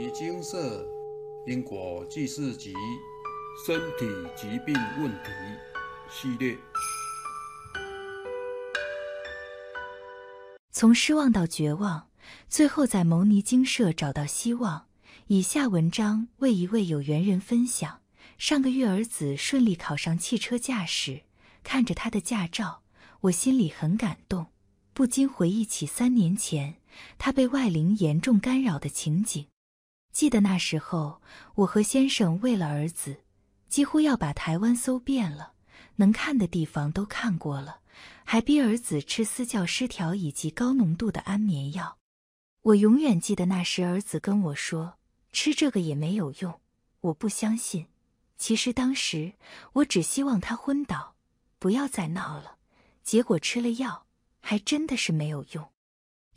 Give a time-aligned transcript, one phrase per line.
[0.00, 0.86] 尼精舍
[1.44, 2.72] 因果记事集
[3.66, 5.30] 身体疾病问题
[6.08, 6.56] 系列，
[10.70, 12.10] 从失望到绝望，
[12.48, 14.86] 最后在牟尼精舍找到希望。
[15.26, 18.00] 以下文章为一位有缘人分享：
[18.38, 21.22] 上个月儿子顺利考上汽车驾驶，
[21.64, 22.82] 看着他的驾照，
[23.22, 24.46] 我心里很感动，
[24.92, 26.76] 不禁回忆起三年前
[27.18, 29.48] 他被外灵严重干扰的情景。
[30.18, 31.22] 记得那时候，
[31.54, 33.18] 我和先生为了儿子，
[33.68, 35.52] 几乎要把台湾搜遍了，
[35.94, 37.82] 能看的地方都看过了，
[38.24, 41.98] 还逼儿子吃私教失调以及高浓度的安眠药。
[42.62, 44.98] 我永远记得那时儿子跟我说。
[45.30, 46.60] 吃这个也没有用，
[47.00, 47.86] 我不相信。
[48.36, 49.34] 其实当时
[49.74, 51.14] 我只希望他昏倒，
[51.60, 52.56] 不要再闹了。
[53.04, 54.04] 结果吃了药，
[54.40, 55.70] 还真的是没有用。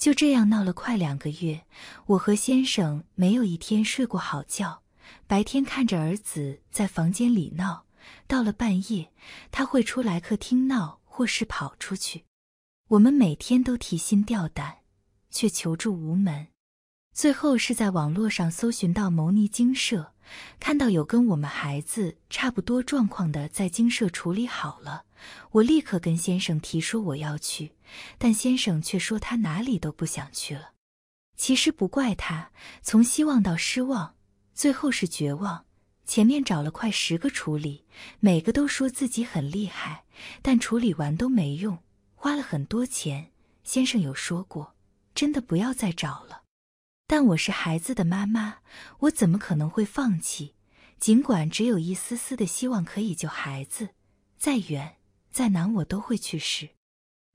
[0.02, 1.62] 就这样闹了快两个月，
[2.08, 4.82] 我和先生没有一天睡过好觉。
[5.28, 7.86] 白天看着儿子在房间里闹，
[8.26, 9.12] 到了半夜
[9.52, 12.24] 他会出来客厅闹，或是跑出去。
[12.90, 14.78] 我们每天都提心吊胆，
[15.30, 16.48] 却求助无门。
[17.14, 20.16] 最后是在网络上搜寻到牟尼精舍，
[20.60, 25.04] 看到有跟我们孩子差不多状况的在精舍处理好了，
[25.52, 27.74] 我立刻跟先生提说我要去，
[28.18, 30.72] 但先生却说他哪里都不想去了。
[31.36, 34.16] 其实不怪他，从希望到失望，
[34.54, 35.66] 最后是绝望。
[36.06, 37.86] 前面找了快十个处理，
[38.20, 40.04] 每个都说自己很厉害，
[40.42, 41.80] 但处理完都没用，
[42.16, 43.32] 花了很多钱。
[43.64, 44.76] 先生有说过，
[45.16, 46.42] 真的不要再找了。
[47.12, 48.60] 但我是孩子的妈妈，
[49.00, 50.56] 我怎么可能会放弃？
[50.98, 53.90] 尽管只有一丝丝的希望可以救孩子，
[54.38, 54.96] 再远
[55.30, 56.70] 再难我都会去试。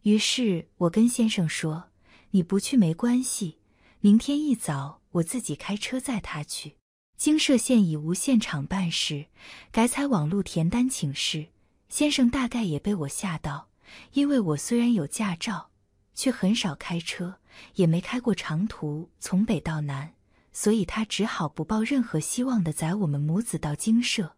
[0.05, 1.91] 于是我跟先生说
[2.33, 3.59] ：“你不去没关系，
[4.01, 6.77] 明天一早我自己开车载他去。”
[7.19, 9.27] 经社现已无现场办事，
[9.71, 11.49] 改采网路填单请示。
[11.91, 13.69] 先生大概也被我吓到，
[14.15, 15.69] 因为我虽然有驾照，
[16.15, 17.41] 却很少开车。
[17.75, 20.13] 也没开过长途，从北到南，
[20.53, 24.37] 所以他只好不抱任何希望的载我们母子到精舍。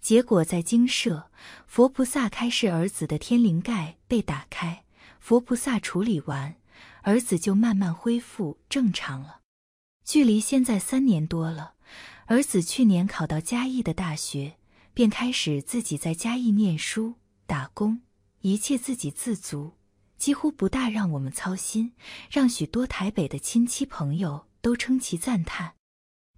[0.00, 1.30] 结果在精舍，
[1.66, 4.84] 佛菩萨开示儿子的天灵盖被打开，
[5.18, 6.54] 佛菩萨处理完，
[7.02, 9.40] 儿子就慢慢恢复正常了。
[10.04, 11.74] 距离现在三年多了，
[12.26, 14.56] 儿子去年考到嘉义的大学，
[14.94, 17.14] 便开始自己在嘉义念书、
[17.46, 18.02] 打工，
[18.42, 19.77] 一切自给自足。
[20.18, 21.92] 几乎不大让我们操心，
[22.30, 25.74] 让许多台北的亲戚朋友都称其赞叹。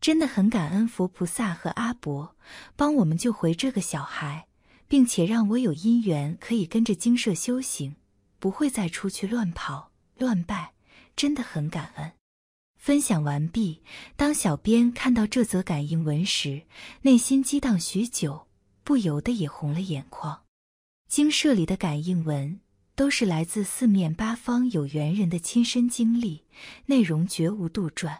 [0.00, 2.36] 真的很感恩佛菩萨和阿伯
[2.76, 4.46] 帮我们救回这个小孩，
[4.86, 7.96] 并且让我有因缘可以跟着精舍修行，
[8.38, 10.72] 不会再出去乱跑乱拜。
[11.16, 12.12] 真的很感恩。
[12.78, 13.82] 分享完毕。
[14.16, 16.62] 当小编看到这则感应文时，
[17.02, 18.46] 内心激荡许久，
[18.84, 20.44] 不由得也红了眼眶。
[21.08, 22.60] 精舍里的感应文。
[23.00, 26.44] 都是来自四面八方有缘人的亲身经历，
[26.84, 28.18] 内容绝无杜撰。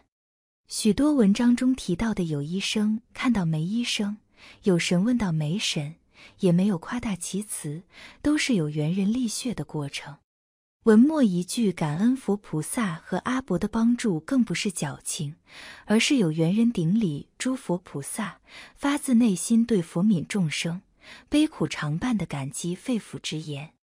[0.68, 4.16] 许多文章中提到的有医生看到没医生，
[4.62, 5.96] 有神问到没神，
[6.38, 7.82] 也没有夸大其词，
[8.22, 10.16] 都是有缘人历血的过程。
[10.84, 15.34] 文末一句感恩佛菩萨和阿伯的帮助，更不是矫情，
[15.84, 18.40] 而是有缘人顶礼诸佛菩萨，
[18.74, 20.80] 发自内心对佛悯众生、
[21.28, 23.74] 悲苦常伴的感激肺腑之言。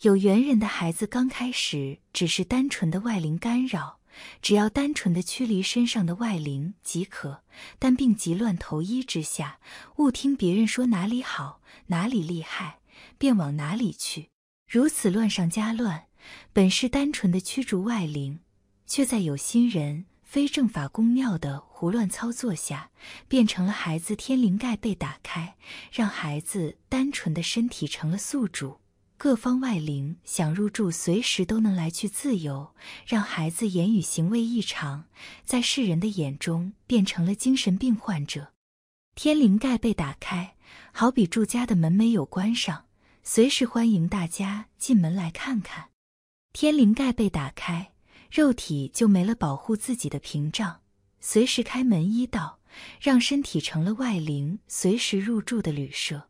[0.00, 3.98] 有缘人的孩子刚开始只是单纯的外灵干扰，
[4.40, 7.42] 只要单纯的驱离身上的外灵即可。
[7.78, 9.58] 但病急乱投医之下，
[9.96, 12.78] 误听别人说哪里好，哪里厉害，
[13.18, 14.30] 便往哪里去，
[14.66, 16.06] 如此乱上加乱。
[16.54, 18.40] 本是单纯的驱逐外灵，
[18.86, 22.90] 却在有心人非正法公庙的胡乱操作下，
[23.28, 25.56] 变成了孩子天灵盖被打开，
[25.92, 28.78] 让孩子单纯的身体成了宿主。
[29.22, 32.74] 各方外灵想入住，随时都能来去自由，
[33.06, 35.04] 让孩子言语行为异常，
[35.44, 38.54] 在世人的眼中变成了精神病患者。
[39.14, 40.56] 天灵盖被打开，
[40.90, 42.86] 好比住家的门没有关上，
[43.22, 45.90] 随时欢迎大家进门来看看。
[46.54, 47.92] 天灵盖被打开，
[48.30, 50.80] 肉体就没了保护自己的屏障，
[51.20, 52.60] 随时开门一道，
[52.98, 56.29] 让身体成了外灵随时入住的旅社。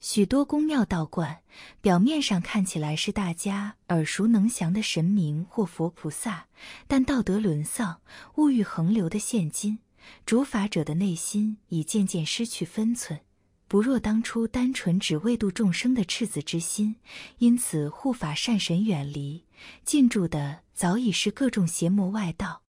[0.00, 1.40] 许多宫庙道观，
[1.80, 6.46] 表面上看起来是大家耳熟能详的神明或佛菩萨，
[6.86, 8.00] 但道德沦丧、
[8.36, 9.80] 物欲横流的现今，
[10.24, 13.18] 主法者的内心已渐渐失去分寸，
[13.66, 16.94] 不若当初单纯只为度众生的赤子之心。
[17.38, 19.44] 因此，护法善神远离，
[19.84, 22.62] 进驻的早已是各种邪魔外道。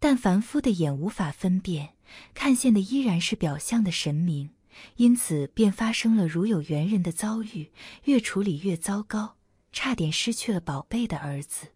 [0.00, 1.90] 但凡夫的眼无法分辨，
[2.32, 4.50] 看见的依然是表象的神明，
[4.96, 7.70] 因此便发生了如有缘人的遭遇，
[8.04, 9.36] 越处理越糟糕，
[9.72, 11.68] 差点失去了宝贝的儿子。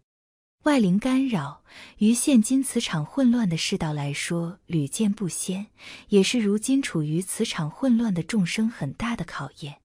[0.63, 1.63] 外灵干扰，
[1.99, 5.67] 于现今磁场混乱的世道来说屡见不鲜，
[6.09, 9.77] 也是如今处于磁场混乱的众生很大的考验。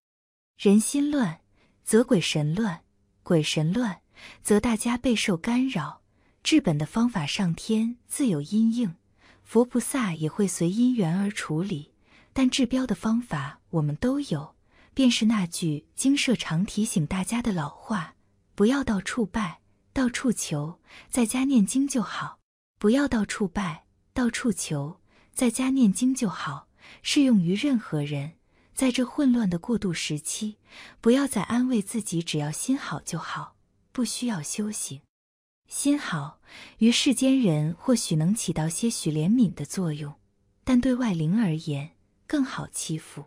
[0.59, 1.41] 人心乱，
[1.85, 2.81] 则鬼神乱；
[3.23, 4.01] 鬼神乱，
[4.43, 6.03] 则大家备受干扰。
[6.43, 8.97] 治本的方法，上天自有因应，
[9.45, 11.92] 佛菩萨也会随因缘而处理。
[12.33, 14.55] 但治标的方法，我们都有，
[14.95, 18.15] 便是那句经社常提醒大家的老话：
[18.55, 19.61] 不要到处拜。
[19.95, 20.81] 到处求，
[21.11, 22.39] 在家念经就好，
[22.79, 23.85] 不要到处拜；
[24.15, 24.99] 到处求，
[25.35, 26.69] 在家念经就好，
[27.03, 28.33] 适用于任何人。
[28.73, 30.57] 在这混乱的过渡时期，
[31.03, 33.57] 不要再安慰自己，只要心好就好，
[33.93, 35.03] 不需要修行。
[35.69, 36.41] 心好，
[36.79, 40.15] 于世间人或许能起到些许怜悯的作用，
[40.65, 41.92] 但对外灵而言，
[42.33, 43.27] 更好欺负。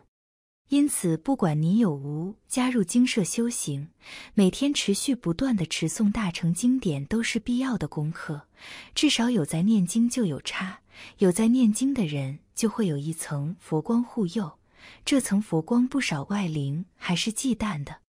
[0.68, 3.90] 因此，不管你有无加入精舍修行，
[4.34, 8.48] 每天持续不断的持诵大乘经典都是必要的功课。
[8.92, 10.80] 至少有在念经就有差，
[11.18, 14.58] 有在念经的人就会有一层佛光护佑。
[15.04, 18.00] 这层佛光，不少外灵还是忌惮的。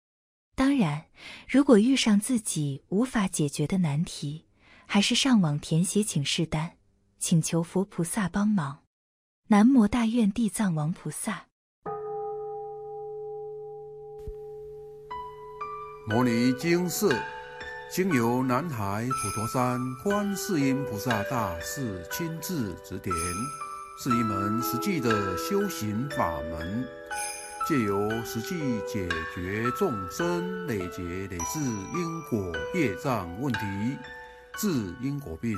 [0.55, 1.05] 当然，
[1.47, 4.45] 如果遇上自己无法解决的难题，
[4.87, 6.77] 还是上网填写请示单，
[7.19, 8.86] 请求佛菩萨帮忙。
[9.49, 11.45] 南无大愿地藏王菩萨。
[16.05, 17.17] 摩尼经寺
[17.89, 23.15] 经由南海普陀山观世音菩萨大士亲自指点，
[24.03, 26.85] 是一门实际的修行法门，
[27.65, 31.01] 借由实际解决众生累劫
[31.31, 33.59] 累世因果业障问题，
[34.57, 35.57] 治因果病，